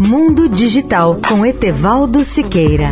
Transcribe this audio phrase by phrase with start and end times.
[0.00, 2.90] Mundo Digital com Etevaldo Siqueira.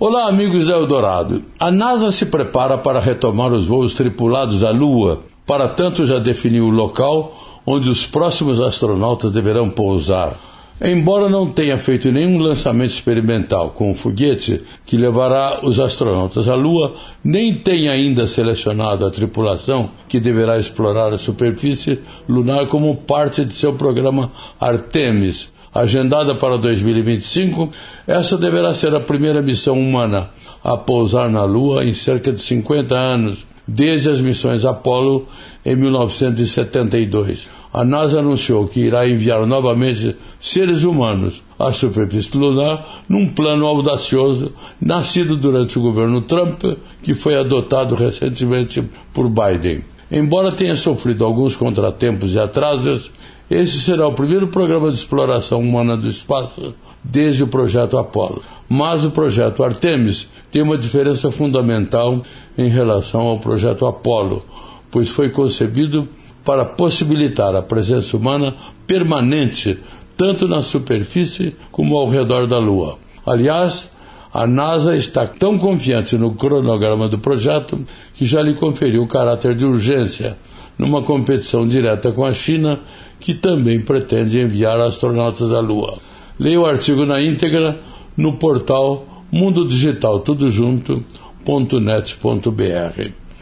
[0.00, 1.44] Olá, amigos da Eldorado.
[1.60, 5.20] A NASA se prepara para retomar os voos tripulados à Lua.
[5.46, 7.32] Para tanto, já definiu o local
[7.64, 10.36] onde os próximos astronautas deverão pousar.
[10.80, 16.54] Embora não tenha feito nenhum lançamento experimental com o foguete que levará os astronautas à
[16.54, 23.44] Lua, nem tenha ainda selecionado a tripulação que deverá explorar a superfície lunar como parte
[23.44, 27.70] de seu programa Artemis, agendada para 2025,
[28.06, 30.30] essa deverá ser a primeira missão humana
[30.64, 35.26] a pousar na Lua em cerca de 50 anos, desde as missões Apollo
[35.64, 43.26] em 1972 a NASA anunciou que irá enviar novamente seres humanos à superfície lunar num
[43.28, 46.62] plano audacioso nascido durante o governo Trump,
[47.02, 48.84] que foi adotado recentemente
[49.14, 49.91] por Biden.
[50.12, 53.10] Embora tenha sofrido alguns contratempos e atrasos,
[53.50, 58.42] esse será o primeiro programa de exploração humana do espaço desde o projeto Apollo.
[58.68, 62.20] Mas o projeto Artemis tem uma diferença fundamental
[62.58, 64.44] em relação ao projeto Apollo,
[64.90, 66.06] pois foi concebido
[66.44, 68.54] para possibilitar a presença humana
[68.86, 69.78] permanente
[70.14, 72.98] tanto na superfície como ao redor da Lua.
[73.24, 73.90] Aliás,
[74.32, 77.78] a NASA está tão confiante no cronograma do projeto
[78.14, 80.38] que já lhe conferiu caráter de urgência
[80.78, 82.80] numa competição direta com a China,
[83.20, 85.98] que também pretende enviar astronautas à Lua.
[86.38, 87.78] Leia o artigo na íntegra
[88.16, 91.04] no portal Mundo Digital Tudo Junto.net.br.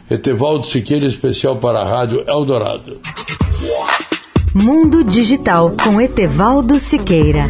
[0.09, 2.99] Etevaldo Siqueira, especial para a Rádio Eldorado.
[4.53, 7.45] Mundo Digital com Etevaldo Siqueira.